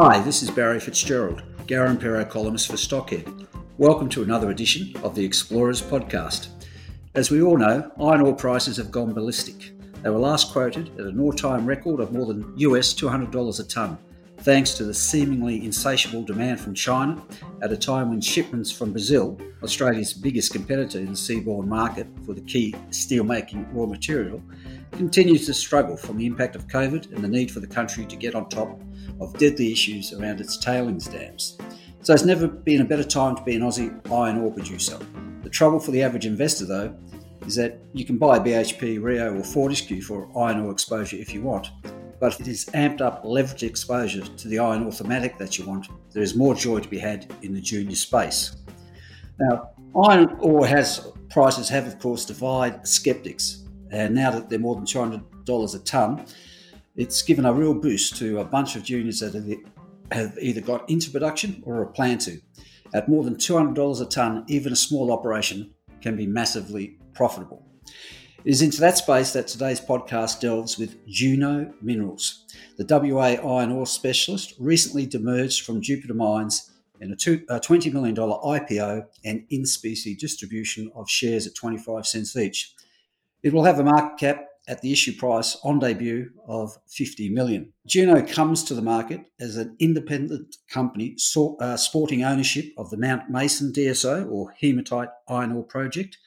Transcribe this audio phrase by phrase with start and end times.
[0.00, 3.48] Hi, this is Barry Fitzgerald, Garimpeiro columnist for Stockhead.
[3.78, 6.50] Welcome to another edition of the Explorers podcast.
[7.16, 9.72] As we all know, iron ore prices have gone ballistic.
[10.04, 13.98] They were last quoted at an all-time record of more than US $200 a tonne,
[14.36, 17.20] thanks to the seemingly insatiable demand from China
[17.60, 22.34] at a time when shipments from Brazil, Australia's biggest competitor in the seaborne market for
[22.34, 24.40] the key steelmaking raw material,
[24.92, 28.16] continues to struggle from the impact of COVID and the need for the country to
[28.16, 28.80] get on top
[29.20, 31.58] of deadly issues around its tailings dams.
[32.02, 34.98] So it's never been a better time to be an Aussie iron ore producer.
[35.42, 36.96] The trouble for the average investor, though,
[37.46, 41.42] is that you can buy BHP, Rio, or Fortescue for iron ore exposure if you
[41.42, 41.68] want,
[42.20, 45.64] but if it is amped up leverage exposure to the iron ore thematic that you
[45.64, 48.56] want, there is more joy to be had in the junior space.
[49.38, 49.70] Now,
[50.04, 54.84] iron ore has prices have, of course, divided skeptics, and now that they're more than
[54.84, 56.24] $200 a tonne,
[56.96, 59.34] it's given a real boost to a bunch of juniors that
[60.10, 62.40] have either got into production or are plan to.
[62.94, 67.64] At more than $200 a tonne, even a small operation can be massively profitable.
[68.44, 72.46] It is into that space that today's podcast delves with Juno Minerals.
[72.78, 76.70] The WA iron ore specialist recently demerged from Jupiter Mines
[77.00, 82.74] in a $20 million IPO and in specie distribution of shares at 25 cents each.
[83.42, 87.72] It will have a market cap at the issue price on debut of 50 million.
[87.86, 91.16] Juno comes to the market as an independent company
[91.60, 96.18] uh, sporting ownership of the Mount Mason DSO or hematite iron ore project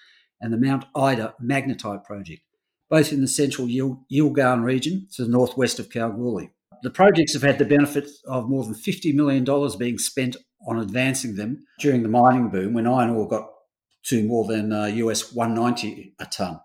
[0.42, 2.42] and the Mount Ida magnetite project,
[2.90, 6.52] both in the central Yilgarn region to the northwest of Kalgoorlie.
[6.82, 9.46] The projects have had the benefit of more than $50 million
[9.78, 10.36] being spent
[10.68, 13.48] on advancing them during the mining boom when iron ore got
[14.06, 16.60] to more than uh, US 190 a tonne.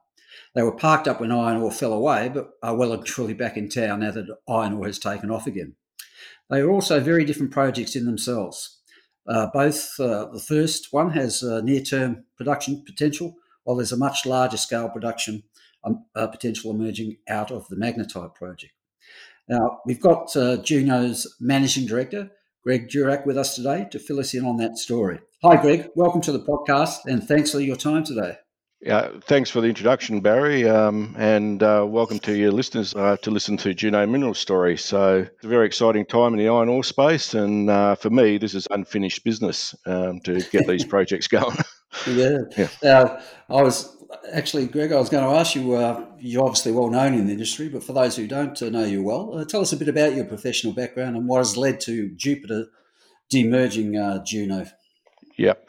[0.56, 3.58] They were parked up when iron ore fell away, but are well and truly back
[3.58, 5.74] in town now that iron ore has taken off again.
[6.48, 8.80] They are also very different projects in themselves.
[9.28, 13.34] Uh, both uh, the first one has uh, near term production potential,
[13.64, 15.42] while there's a much larger scale production
[15.84, 18.72] um, uh, potential emerging out of the magnetite project.
[19.48, 22.30] Now, we've got uh, Juno's managing director,
[22.62, 25.20] Greg Durack, with us today to fill us in on that story.
[25.42, 25.90] Hi, Greg.
[25.94, 28.38] Welcome to the podcast and thanks for your time today.
[28.86, 33.32] Yeah, thanks for the introduction, Barry, um, and uh, welcome to your listeners uh, to
[33.32, 34.76] listen to Juno Mineral story.
[34.76, 38.38] So it's a very exciting time in the iron ore space, and uh, for me,
[38.38, 41.56] this is unfinished business um, to get these projects going.
[42.06, 42.38] yeah,
[42.80, 43.20] yeah.
[43.48, 43.92] I was
[44.32, 45.72] actually, Greg, I was going to ask you.
[45.72, 48.84] Uh, you're obviously well known in the industry, but for those who don't uh, know
[48.84, 52.10] you well, tell us a bit about your professional background and what has led to
[52.10, 52.66] Jupiter
[53.32, 54.64] demerging Juno.
[55.38, 55.68] Yep.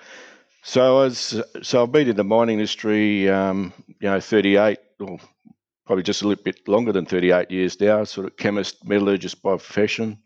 [0.67, 5.17] So I was, so I've been in the mining industry, um, you know, 38 or
[5.85, 8.03] probably just a little bit longer than 38 years now.
[8.03, 10.17] Sort of chemist, metallurgist by profession.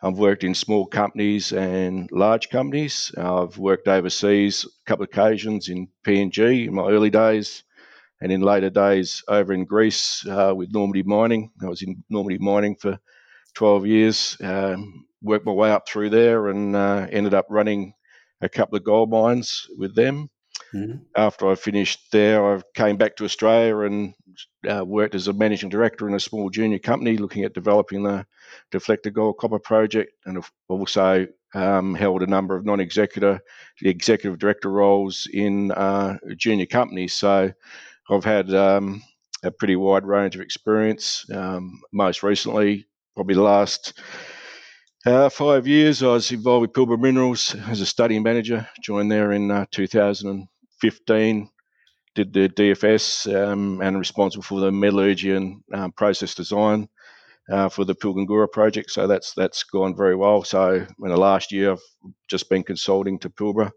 [0.00, 3.12] I've worked in small companies and large companies.
[3.18, 7.62] I've worked overseas a couple of occasions in PNG in my early days,
[8.22, 11.50] and in later days over in Greece uh, with Normandy Mining.
[11.62, 12.98] I was in Normandy Mining for
[13.52, 14.38] 12 years.
[14.42, 17.92] Um, worked my way up through there and uh, ended up running
[18.40, 20.28] a couple of gold mines with them.
[20.74, 20.98] Mm-hmm.
[21.16, 24.14] After I finished there, I came back to Australia and
[24.68, 28.26] uh, worked as a managing director in a small junior company looking at developing the
[28.72, 33.40] Deflector Gold Copper project, and also um, held a number of non-executive,
[33.82, 37.14] executive director roles in uh, junior companies.
[37.14, 37.52] So
[38.10, 39.02] I've had um,
[39.42, 41.24] a pretty wide range of experience.
[41.32, 44.00] Um, most recently, probably the last
[45.06, 48.68] uh, five years, I was involved with Pilbara Minerals as a study manager.
[48.82, 51.50] Joined there in uh, 2015.
[52.14, 56.88] Did the DFS um, and responsible for the metallurgy and um, process design
[57.50, 58.90] uh, for the Pilgangoora project.
[58.90, 60.42] So that's that's gone very well.
[60.42, 61.82] So in the last year, I've
[62.28, 63.70] just been consulting to Pilbara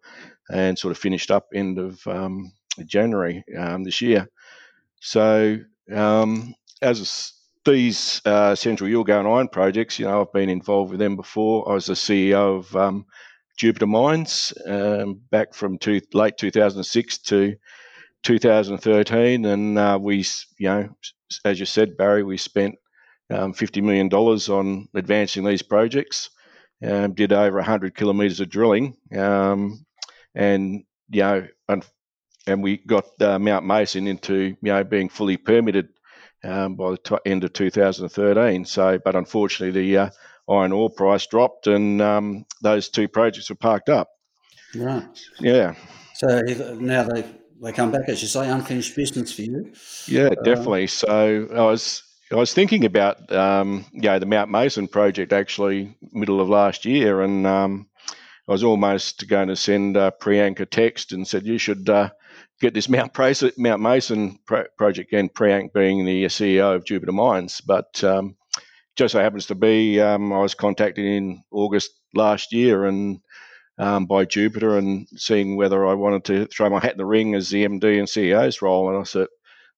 [0.50, 2.52] and sort of finished up end of um,
[2.86, 4.28] January um, this year.
[5.00, 5.58] So
[5.94, 7.34] um, as
[7.66, 11.70] these uh, Central Yilgarn Iron projects, you know, I've been involved with them before.
[11.70, 13.06] I was the CEO of um,
[13.58, 17.56] Jupiter Mines um, back from two, late 2006 to
[18.24, 20.26] 2013, and uh, we,
[20.58, 20.90] you know,
[21.46, 22.76] as you said, Barry, we spent
[23.30, 26.30] um, $50 million on advancing these projects.
[26.82, 28.96] Um, did over 100 kilometres of drilling.
[29.16, 29.86] Um,
[30.34, 31.86] and, you know, and,
[32.48, 35.90] and we got uh, Mount Mason into, you know, being fully permitted
[36.44, 38.66] um, by the t- end of 2013.
[38.66, 40.10] So, but unfortunately, the uh,
[40.50, 44.10] iron ore price dropped and um, those two projects were parked up.
[44.76, 45.04] Right.
[45.40, 45.76] Yeah.
[46.16, 46.42] So
[46.80, 47.26] now they
[47.62, 49.74] they come back, as you say, unfinished business for you.
[50.08, 50.88] Yeah, um, definitely.
[50.88, 55.96] So I was I was thinking about um, you know the Mount Mason project actually
[56.12, 57.88] middle of last year, and um,
[58.48, 62.10] I was almost going to send uh, Priyank a text and said you should uh,
[62.60, 63.18] get this Mount,
[63.58, 65.30] Mount Mason pro- project again.
[65.30, 68.36] Priyank being the CEO of Jupiter Mines, but um,
[68.96, 73.20] just so happens to be um, I was contacted in August last year and
[73.78, 77.34] um, by Jupiter and seeing whether I wanted to throw my hat in the ring
[77.34, 78.90] as the MD and CEO's role.
[78.90, 79.28] And I said,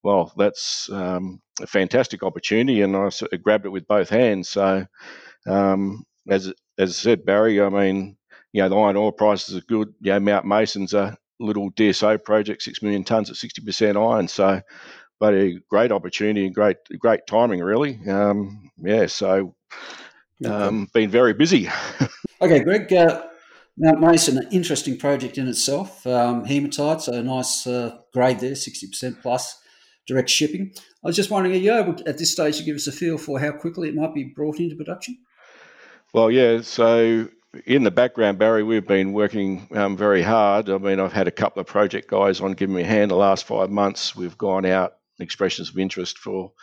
[0.04, 4.50] well, that's um, a fantastic opportunity, and I sort of grabbed it with both hands.
[4.50, 4.86] So,
[5.48, 8.18] um, as as I said, Barry, I mean,
[8.54, 9.94] you know, the iron ore prices are good.
[10.02, 14.28] You know, Mount Mason's a little DSO project, six million tons at sixty percent iron.
[14.28, 14.62] So,
[15.20, 18.00] but a great opportunity and great great timing, really.
[18.08, 19.56] Um, yeah, so
[20.46, 21.70] um, been very busy.
[22.42, 22.92] okay, Greg.
[22.92, 23.24] Uh,
[23.78, 26.06] Mount Mason, an interesting project in itself.
[26.06, 29.60] Um, hematite, so a nice uh, grade there, 60% plus
[30.06, 30.74] direct shipping.
[31.04, 32.92] I was just wondering, are you able to, at this stage to give us a
[32.92, 35.18] feel for how quickly it might be brought into production?
[36.14, 36.62] Well, yeah.
[36.62, 37.30] So
[37.66, 40.70] in the background, Barry, we've been working um, very hard.
[40.70, 43.16] I mean, I've had a couple of project guys on giving me a hand the
[43.16, 44.16] last five months.
[44.16, 46.54] We've gone out expressions of interest for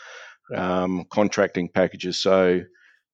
[0.55, 2.17] um, contracting packages.
[2.19, 2.63] So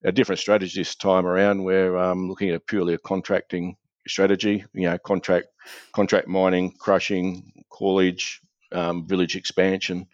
[0.05, 1.65] a different strategy this time around.
[1.65, 4.65] We're um, looking at purely a contracting strategy.
[4.73, 5.47] You know, contract
[5.93, 10.06] contract mining, crushing, haulage, um, village expansion,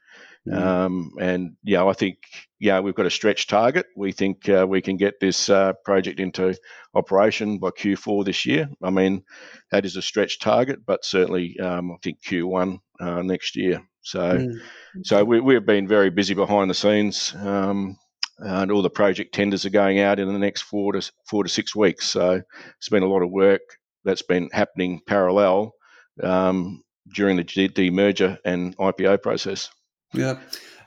[0.50, 0.60] mm.
[0.60, 2.18] um, and yeah, I think
[2.58, 3.86] yeah we've got a stretch target.
[3.96, 6.56] We think uh, we can get this uh, project into
[6.94, 8.68] operation by Q4 this year.
[8.82, 9.22] I mean,
[9.70, 13.82] that is a stretch target, but certainly um, I think Q1 uh, next year.
[14.02, 14.58] So, mm.
[15.04, 17.34] so we, we've been very busy behind the scenes.
[17.38, 17.96] Um,
[18.40, 21.48] and all the project tenders are going out in the next four to four to
[21.48, 22.06] six weeks.
[22.06, 22.40] So
[22.78, 23.60] it's been a lot of work
[24.04, 25.74] that's been happening parallel
[26.22, 26.82] um,
[27.14, 29.68] during the demerger and IPO process.
[30.12, 30.38] Yeah.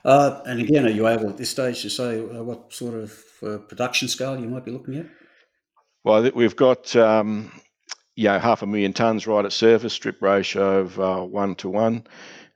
[0.04, 3.24] Uh, and again, are you able at this stage to say uh, what sort of
[3.42, 5.06] uh, production scale you might be looking at?
[6.04, 7.50] Well, we've got um,
[8.14, 11.70] you know, half a million tonnes right at surface, strip ratio of uh, one to
[11.70, 12.06] one,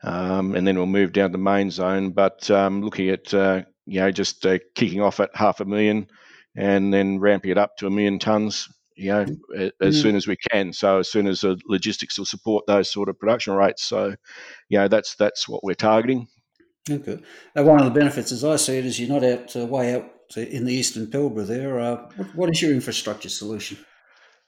[0.03, 2.11] um, and then we'll move down to the main zone.
[2.11, 6.07] But um, looking at uh, you know just uh, kicking off at half a million,
[6.55, 8.69] and then ramping it up to a million tonnes
[8.99, 9.25] you know,
[9.81, 10.03] as mm.
[10.03, 10.73] soon as we can.
[10.73, 13.85] So as soon as the logistics will support those sort of production rates.
[13.85, 14.17] So,
[14.69, 16.27] you know, that's that's what we're targeting.
[16.91, 17.21] Okay.
[17.55, 19.95] Now, one of the benefits, as I see it, is you're not out uh, way
[19.95, 21.47] out in the eastern Pilbara.
[21.47, 23.79] There, uh, what, what is your infrastructure solution?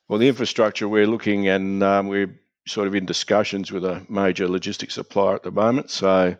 [0.08, 4.48] Well, the infrastructure we're looking and um, we're sort of in discussions with a major
[4.48, 5.90] logistics supplier at the moment.
[5.90, 6.36] So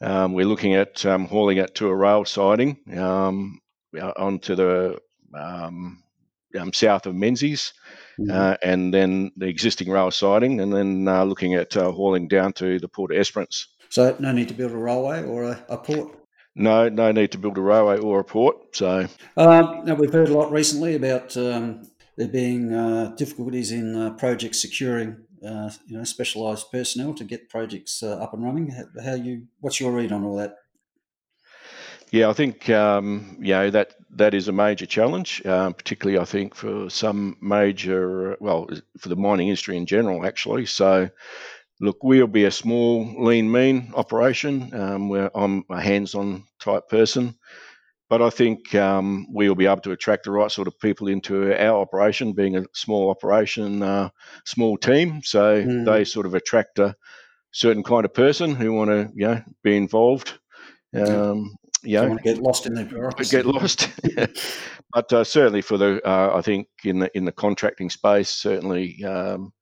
[0.00, 3.60] um, we're looking at um, hauling it to a rail siding um,
[4.16, 4.98] onto the
[5.34, 6.02] um,
[6.58, 7.72] um, south of Menzies,
[8.18, 8.30] mm-hmm.
[8.30, 12.52] uh, and then the existing rail siding, and then uh, looking at uh, hauling down
[12.54, 13.68] to the Port of Esperance.
[13.92, 16.16] So, no need to build a railway or a, a port?
[16.54, 18.74] No, no need to build a railway or a port.
[18.74, 19.06] So,
[19.36, 21.82] um, now we've heard a lot recently about um,
[22.16, 27.50] there being uh, difficulties in uh, projects securing, uh, you know, specialised personnel to get
[27.50, 28.70] projects up and running.
[28.70, 29.48] How, how you?
[29.60, 30.56] What's your read on all that?
[32.10, 36.24] Yeah, I think um, you know that that is a major challenge, uh, particularly I
[36.24, 40.64] think for some major, well, for the mining industry in general, actually.
[40.64, 41.10] So,
[41.82, 44.72] look, we'll be a small, lean, mean operation.
[44.72, 47.36] Um, where I'm a hands-on type person,
[48.08, 51.52] but I think um, we'll be able to attract the right sort of people into
[51.52, 54.10] our operation, being a small operation, uh,
[54.46, 55.22] small team.
[55.24, 55.84] So mm.
[55.84, 56.94] they sort of attract a
[57.50, 60.38] certain kind of person who want to, you know, be involved.
[60.94, 63.36] Um, yeah, want to get lost in their bureaucracy.
[63.36, 63.88] Get lost,
[64.92, 69.02] but uh, certainly for the, uh, I think in the in the contracting space, certainly,
[69.04, 69.52] um,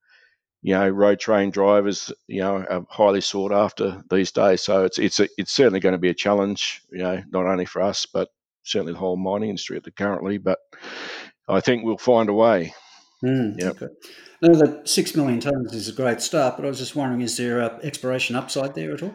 [0.63, 4.63] you know, road train drivers, you know, are highly sought after these days.
[4.63, 7.65] So it's it's a, it's certainly going to be a challenge, you know, not only
[7.65, 8.29] for us, but
[8.65, 10.39] certainly the whole mining industry at the currently.
[10.39, 10.59] But
[11.49, 12.75] I think we'll find a way.
[13.25, 13.83] Mm, yep.
[13.83, 13.93] Okay.
[14.43, 17.37] Now, the six million tonnes is a great start, but I was just wondering, is
[17.37, 19.15] there a exploration upside there at all?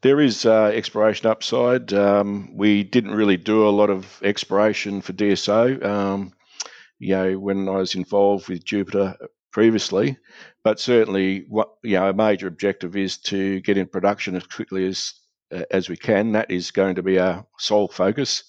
[0.00, 1.92] There is uh, exploration upside.
[1.92, 6.32] Um, we didn't really do a lot of exploration for DSO, um,
[6.98, 9.16] you know, when I was involved with Jupiter
[9.58, 10.16] previously,
[10.62, 14.86] but certainly, what you know, a major objective is to get in production as quickly
[14.86, 15.14] as
[15.52, 16.30] uh, as we can.
[16.30, 18.44] That is going to be our sole focus.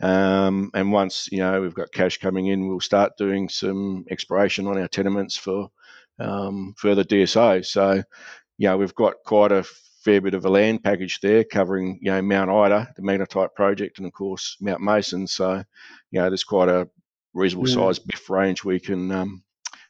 [0.00, 4.66] Um, and once you know we've got cash coming in, we'll start doing some exploration
[4.66, 5.68] on our tenements for
[6.18, 7.62] um, further DSO.
[7.62, 8.02] So,
[8.56, 9.62] you know, we've got quite a
[10.04, 13.98] fair bit of a land package there covering, you know, Mount Ida, the magnetite project,
[13.98, 15.26] and of course Mount Mason.
[15.26, 15.62] So,
[16.10, 16.88] you know, there's quite a
[17.34, 17.74] reasonable yeah.
[17.74, 19.42] size BIF range we can um,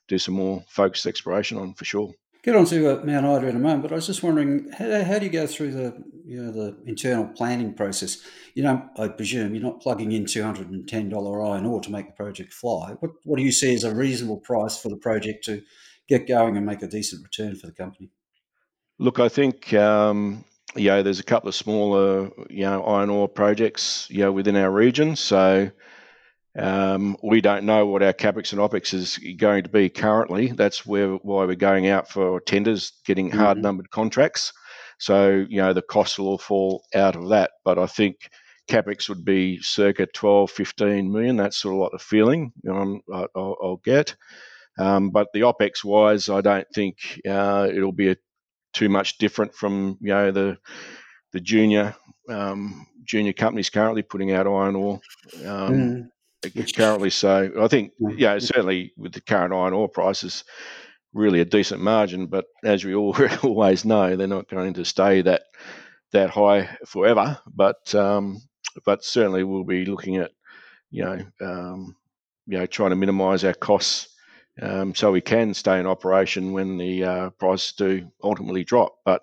[0.09, 2.13] do some more focused exploration on for sure.
[2.47, 5.03] Get on to uh, Mount Ida in a moment, but I was just wondering how,
[5.03, 8.23] how, do you go through the you know the internal planning process?
[8.55, 11.81] You know, I presume you're not plugging in two hundred and ten dollar iron ore
[11.81, 12.95] to make the project fly.
[13.01, 15.63] What what do you see as a reasonable price for the project to
[16.09, 18.11] get going and make a decent return for the company?
[19.01, 20.45] Look, I think um,
[20.77, 24.55] you know there's a couple of smaller you know iron ore projects you know within
[24.55, 25.69] our region, so
[26.59, 30.49] um, we don't know what our capex and opex is going to be currently.
[30.49, 33.39] That's where why we're going out for tenders, getting mm-hmm.
[33.39, 34.53] hard numbered contracts.
[34.99, 37.51] So you know the costs will all fall out of that.
[37.65, 38.31] But I think
[38.71, 41.37] capex would be circa 12, 15 million.
[41.37, 44.17] That's sort of what the feeling um, I'll, I'll, get.
[44.79, 48.17] Um, but the opex wise, I don't think uh, it'll be a,
[48.73, 50.57] too much different from you know the
[51.33, 51.95] the junior
[52.31, 55.01] um, junior companies currently putting out iron ore.
[55.45, 56.09] Um, mm
[56.75, 57.11] currently.
[57.11, 60.45] So I think, yeah, certainly with the current iron ore prices,
[61.13, 62.27] really a decent margin.
[62.27, 65.43] But as we all always know, they're not going to stay that
[66.13, 67.39] that high forever.
[67.47, 68.43] But um,
[68.85, 70.33] but certainly we'll be looking at
[70.91, 71.97] you know um,
[72.47, 74.09] you know trying to minimise our costs.
[74.61, 78.97] Um, so we can stay in operation when the uh, prices do ultimately drop.
[79.05, 79.21] But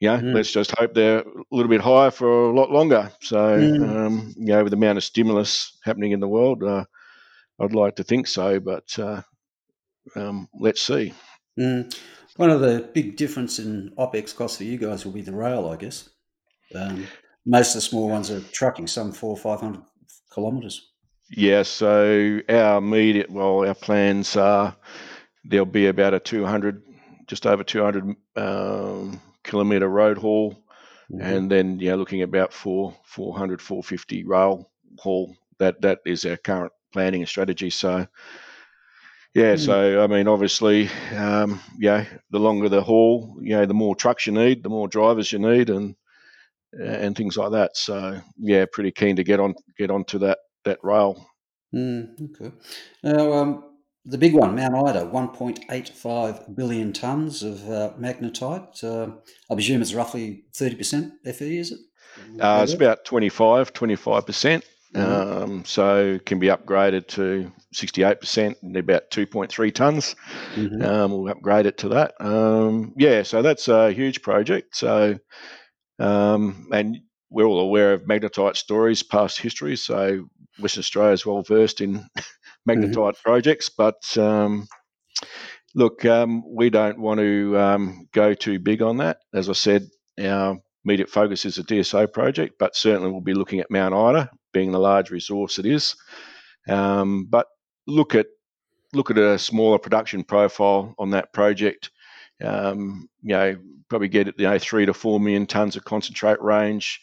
[0.00, 0.34] you know, mm.
[0.34, 3.12] let's just hope they're a little bit higher for a lot longer.
[3.20, 4.06] So, mm.
[4.06, 6.84] um, you know, with the amount of stimulus happening in the world, uh,
[7.60, 9.20] I'd like to think so, but uh,
[10.16, 11.12] um, let's see.
[11.58, 11.94] Mm.
[12.36, 15.68] One of the big difference in OPEX costs for you guys will be the rail,
[15.68, 16.08] I guess.
[16.74, 17.06] Um,
[17.44, 19.82] most of the small ones are trucking, some four or 500
[20.34, 20.92] kilometres.
[21.30, 24.74] Yeah, so our immediate, well, our plans are
[25.44, 26.82] there'll be about a 200,
[27.26, 30.52] just over 200 um, kilometre road haul,
[31.10, 31.20] mm-hmm.
[31.20, 35.34] and then yeah, looking at about four 400 450 rail haul.
[35.58, 37.70] That that is our current planning and strategy.
[37.70, 38.06] So
[39.34, 39.64] yeah, mm-hmm.
[39.64, 44.26] so I mean, obviously, um, yeah, the longer the haul, you know, the more trucks
[44.26, 45.96] you need, the more drivers you need, and
[46.72, 47.76] and things like that.
[47.76, 51.26] So yeah, pretty keen to get on get onto that that rail.
[51.74, 52.54] Mm, okay.
[53.04, 53.69] Now, um,
[54.04, 58.82] the big one, Mount Ida, 1.85 billion tonnes of uh, magnetite.
[58.82, 59.12] Uh,
[59.50, 61.80] I presume it's roughly 30% Fe, is it?
[62.40, 64.62] Uh, it's about 25, 25%.
[64.92, 65.42] Mm-hmm.
[65.42, 70.16] Um, so can be upgraded to 68% and about 2.3 tonnes.
[70.54, 70.82] Mm-hmm.
[70.82, 72.14] Um, we'll upgrade it to that.
[72.20, 74.74] Um, yeah, so that's a huge project.
[74.74, 75.18] So,
[76.00, 76.98] um, and
[77.30, 79.76] we're all aware of magnetite stories, past history.
[79.76, 80.26] So
[80.58, 82.04] Western Australia is well versed in
[82.68, 83.22] magnetite mm-hmm.
[83.22, 83.68] projects.
[83.68, 84.68] But um,
[85.74, 89.18] look, um, we don't want to um, go too big on that.
[89.34, 89.88] As I said,
[90.22, 94.30] our immediate focus is a DSO project, but certainly we'll be looking at Mount Ida,
[94.52, 95.96] being the large resource it is.
[96.68, 97.46] Um, but
[97.86, 98.26] look at
[98.92, 101.90] look at a smaller production profile on that project.
[102.42, 103.56] Um, you know,
[103.88, 107.00] probably get you know three to four million tons of concentrate range.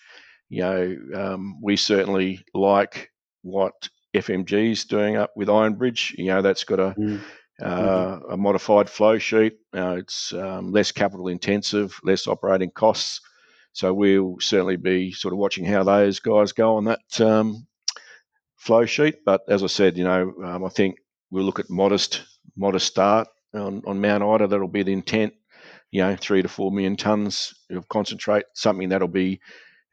[0.49, 3.11] You know, um, we certainly like
[3.41, 6.17] what FMG's doing up with Ironbridge.
[6.17, 7.21] You know, that's got a mm.
[7.61, 9.57] uh, a modified flow sheet.
[9.75, 13.21] Uh, it's um, less capital intensive, less operating costs.
[13.73, 17.67] So we'll certainly be sort of watching how those guys go on that um,
[18.55, 19.23] flow sheet.
[19.23, 20.97] But as I said, you know, um, I think
[21.29, 22.23] we'll look at modest
[22.55, 24.47] modest start on, on Mount Ida.
[24.47, 25.33] That'll be the intent.
[25.91, 29.39] You know, three to four million tons of concentrate, something that'll be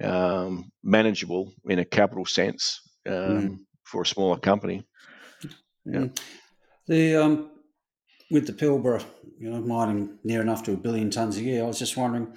[0.03, 2.81] um, manageable in a capital sense.
[3.07, 3.59] Um, mm
[3.95, 4.85] for a smaller company.
[5.87, 6.01] Yeah.
[6.01, 6.19] Mm.
[6.89, 7.51] The um,
[8.29, 9.05] with the Pilbara,
[9.39, 11.63] you know, mining near enough to a billion tons a year.
[11.63, 12.35] I was just wondering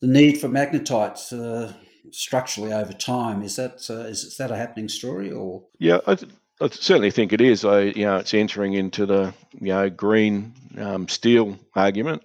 [0.00, 1.72] the need for magnetite uh,
[2.10, 3.44] structurally over time.
[3.44, 5.62] Is that uh, is, is that a happening story or?
[5.78, 7.64] Yeah, I, th- I, certainly think it is.
[7.64, 12.22] I you know it's entering into the you know green um, steel argument.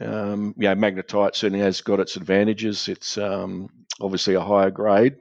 [0.00, 2.86] Um, yeah, magnetite certainly has got its advantages.
[2.86, 3.68] It's um,
[4.00, 5.16] obviously a higher grade.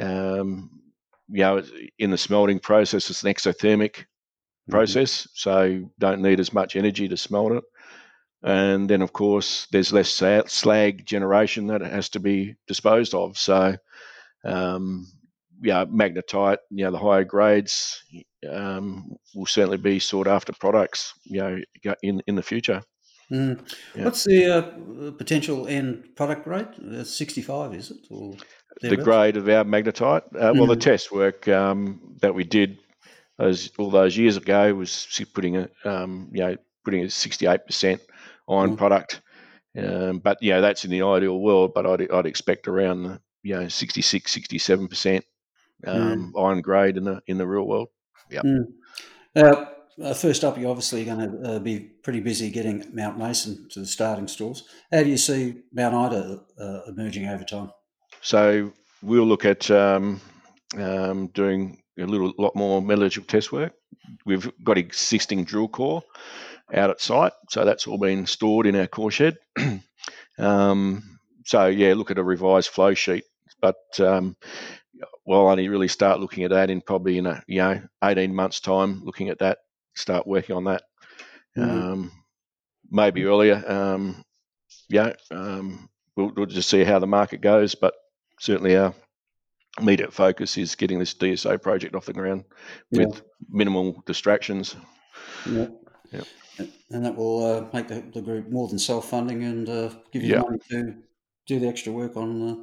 [0.00, 0.82] Um,
[1.32, 1.62] you know,
[1.98, 4.72] in the smelting process, it's an exothermic mm-hmm.
[4.72, 7.64] process, so don't need as much energy to smelt it.
[8.44, 13.38] And then, of course, there's less slag generation that has to be disposed of.
[13.38, 13.76] So,
[14.44, 15.06] um,
[15.62, 18.02] yeah, magnetite, you know, the higher grades
[18.50, 22.82] um, will certainly be sought after products, you know, in in the future.
[23.30, 23.60] Mm.
[23.94, 24.04] Yeah.
[24.04, 26.68] What's the uh, potential end product rate?
[26.78, 28.06] Uh, 65, is it?
[28.10, 28.34] Or?
[28.90, 30.24] The grade of our magnetite.
[30.34, 30.68] Uh, well, mm.
[30.68, 32.78] the test work um, that we did
[33.38, 38.00] those, all those years ago was putting a um, you know putting a 68%
[38.48, 38.76] iron mm.
[38.76, 39.20] product.
[39.76, 41.72] Um, but yeah, that's in the ideal world.
[41.74, 45.24] But I'd, I'd expect around the you know 66, 67 percent
[45.86, 46.44] um, mm.
[46.44, 47.88] iron grade in the in the real world.
[48.30, 48.42] Yeah.
[48.42, 48.64] Mm.
[49.34, 49.64] Uh,
[50.02, 53.80] uh, first up, you're obviously going to uh, be pretty busy getting Mount Mason to
[53.80, 54.64] the starting stalls.
[54.90, 57.70] How do you see Mount Ida uh, emerging over time?
[58.22, 60.20] So we'll look at um,
[60.78, 63.74] um, doing a little lot more metallurgical test work.
[64.24, 66.02] We've got existing drill core
[66.72, 69.38] out at site, so that's all been stored in our core shed.
[70.38, 73.24] um, so yeah, look at a revised flow sheet,
[73.60, 74.36] but um,
[75.26, 78.60] we'll only really start looking at that in probably in a you know 18 months
[78.60, 79.02] time.
[79.04, 79.58] Looking at that,
[79.94, 80.82] start working on that.
[81.58, 82.10] Mm.
[82.90, 83.62] maybe earlier.
[83.66, 84.24] Um,
[84.88, 87.94] yeah, um, we'll, we'll just see how the market goes, but
[88.42, 88.92] certainly our
[89.78, 92.44] immediate focus is getting this DSO project off the ground
[92.90, 93.20] with yeah.
[93.48, 94.74] minimal distractions.
[95.48, 95.68] Yeah.
[96.10, 96.22] yeah.
[96.90, 100.34] And that will uh, make the, the, group more than self-funding and uh, give you
[100.34, 100.40] yeah.
[100.40, 100.94] money to
[101.46, 102.56] do the extra work on uh,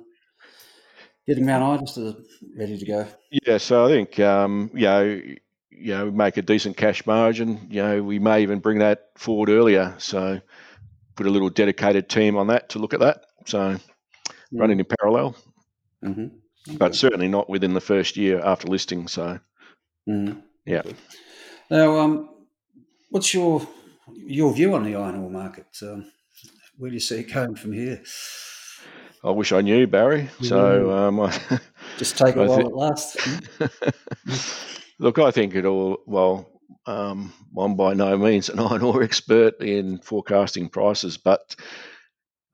[1.25, 2.24] getting Mount Ida to
[2.57, 3.07] ready to go.
[3.31, 5.03] Yeah, so I think um, you know,
[5.71, 7.67] you know, make a decent cash margin.
[7.71, 9.95] You know, we may even bring that forward earlier.
[9.98, 10.41] So
[11.15, 13.25] put a little dedicated team on that to look at that.
[13.45, 13.77] So
[14.51, 15.36] running in parallel.
[16.03, 16.27] Mm-hmm.
[16.68, 16.77] Okay.
[16.77, 19.08] But certainly not within the first year after listing.
[19.08, 19.39] So,
[20.08, 20.41] mm.
[20.65, 20.84] yeah.
[21.70, 22.29] Now, um,
[23.10, 23.68] what's your
[24.15, 25.68] your view on the iron ore market?
[25.82, 26.12] Um,
[26.77, 28.01] where do you see it going from here?
[29.24, 30.29] I wish I knew, Barry.
[30.41, 31.32] So um, I,
[31.98, 34.65] just take it while th- it lasts.
[35.00, 35.98] Look, I think it all.
[36.06, 36.50] Well,
[36.86, 41.56] um, I'm by no means an iron ore expert in forecasting prices, but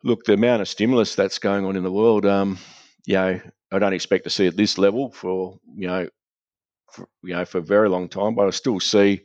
[0.03, 2.57] look, the amount of stimulus that's going on in the world, um,
[3.05, 3.39] you know,
[3.71, 6.07] I don't expect to see at this level for you know,
[6.91, 8.35] for, you know, for a very long time.
[8.35, 9.21] But I still see,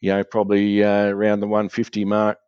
[0.00, 2.38] you know, probably uh, around the 150 mark,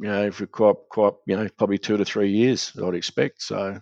[0.00, 2.72] you know, for quite quite you know, probably two to three years.
[2.82, 3.42] I'd expect.
[3.42, 3.80] So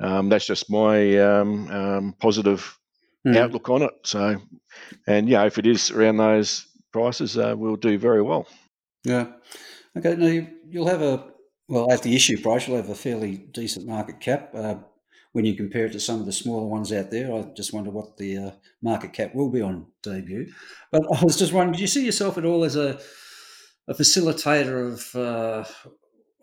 [0.00, 2.78] um, that's just my um, um, positive
[3.26, 3.36] mm.
[3.36, 3.92] outlook on it.
[4.04, 4.40] So,
[5.06, 8.46] and yeah, if it is around those prices, uh, we'll do very well.
[9.04, 9.26] Yeah.
[9.96, 10.14] Okay.
[10.16, 11.32] Now you, will have a
[11.68, 14.50] well at the issue price, you'll have a fairly decent market cap.
[14.54, 14.76] Uh,
[15.32, 17.32] when you compare it to some of the smaller ones out there.
[17.32, 18.50] I just wonder what the uh,
[18.82, 20.50] market cap will be on debut.
[20.90, 22.98] But I was just wondering, do you see yourself at all as a,
[23.86, 25.64] a facilitator of uh,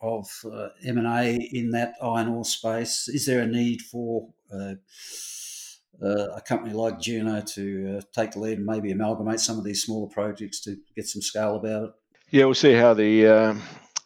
[0.02, 3.08] of uh, M and A in that iron ore space?
[3.08, 4.76] Is there a need for uh,
[6.04, 9.64] uh, a company like Juno to uh, take the lead and maybe amalgamate some of
[9.64, 11.90] these smaller projects to get some scale about it?
[12.30, 13.58] Yeah, we'll see how the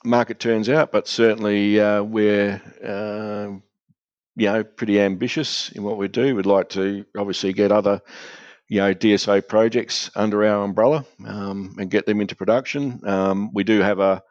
[0.06, 2.62] market turns out, but certainly we're
[4.36, 6.36] you know, pretty ambitious in what we do.
[6.36, 8.02] We'd like to obviously get other,
[8.68, 13.02] you know, DSO projects under our umbrella um, and get them into production.
[13.06, 14.22] Um, we do have a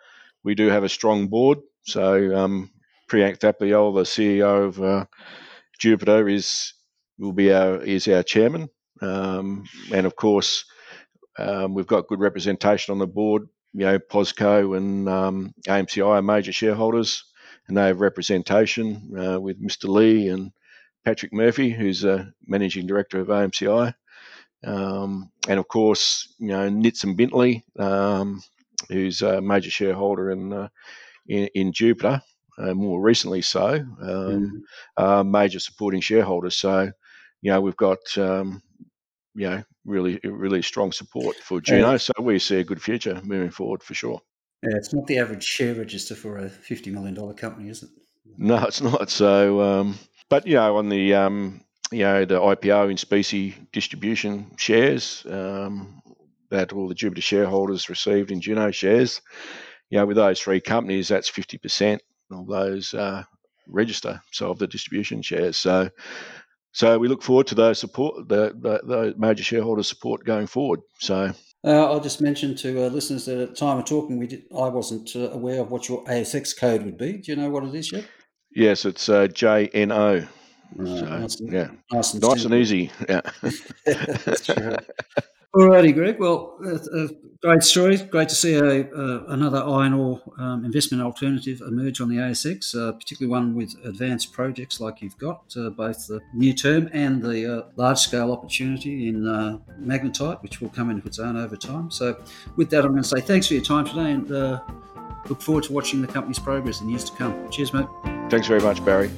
[0.45, 1.59] we do have a strong board.
[1.83, 2.71] So um,
[3.11, 5.07] Priyank Thapliyal, the CEO of uh,
[5.79, 6.75] Jupiter, is
[7.19, 8.69] will be our is our chairman,
[9.03, 10.65] um, and of course
[11.39, 13.43] um, we've got good representation on the board.
[13.75, 17.25] You know, POSCO and um, AMCI are major shareholders
[17.69, 19.89] and they have representation uh, with Mr.
[19.89, 20.51] Lee and
[21.05, 23.95] Patrick Murphy, who's a managing director of AMCI,
[24.65, 28.43] um, and of course, you know Ntsimbintle, um,
[28.89, 30.69] who's a major shareholder in uh,
[31.29, 32.23] in, in, Jupiter,
[32.59, 34.65] uh, more recently so, um,
[34.99, 35.31] mm.
[35.31, 36.57] major supporting shareholders.
[36.57, 36.91] So,
[37.43, 38.63] you know, we've got um,
[39.35, 41.97] you know really really strong support for Juno.
[41.97, 44.21] So we see a good future moving forward for sure.
[44.63, 47.91] Yeah, it's not the average share register for a fifty million dollar company, is it?
[48.37, 49.09] No, it's not.
[49.11, 51.61] So, um, but you know, on the um,
[51.93, 56.03] you know the IPO in specie distribution shares um,
[56.51, 59.21] that all the Jupiter shareholders received in Juno shares,
[59.91, 63.23] you know, with those three companies, that's fifty percent of those uh,
[63.69, 64.21] register.
[64.33, 65.57] So of the distribution shares.
[65.57, 65.91] So.
[66.73, 70.81] So we look forward to those support, the, the, the major shareholder support going forward.
[71.01, 71.33] So
[71.65, 74.45] uh, I'll just mention to uh, listeners that at the time of talking, we did,
[74.53, 77.19] I wasn't uh, aware of what your ASX code would be.
[77.19, 78.07] Do you know what it is yet?
[78.55, 80.29] Yes, it's uh, JNO.
[80.77, 82.91] Right, so, nice and, yeah, nice and, nice and easy.
[83.09, 83.23] Yeah,
[83.85, 84.51] that's
[85.55, 85.85] right.
[85.85, 86.19] Alrighty, Greg.
[86.19, 87.09] Well, uh, uh,
[87.43, 87.97] great story.
[87.97, 92.75] Great to see a, uh, another iron ore um, investment alternative emerge on the ASX,
[92.75, 97.23] uh, particularly one with advanced projects like you've got, uh, both the near term and
[97.23, 99.23] the uh, large scale opportunity in
[99.81, 101.91] magnetite, which will come into its own over time.
[101.91, 102.21] So,
[102.57, 104.29] with that, I'm going to say thanks for your time today and
[105.29, 107.51] look forward to watching the company's progress in years to come.
[107.51, 107.87] Cheers, mate.
[108.31, 109.11] Thanks very much, Barry.